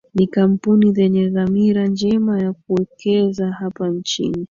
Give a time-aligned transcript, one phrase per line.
[0.15, 4.37] Ni kampuni zenye dhamira njema ya kuwekeza hapa nchini